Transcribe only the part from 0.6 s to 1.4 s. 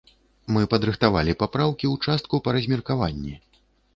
падрыхтавалі